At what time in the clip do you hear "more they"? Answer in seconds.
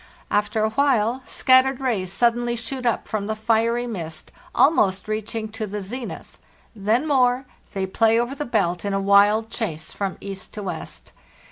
7.07-7.85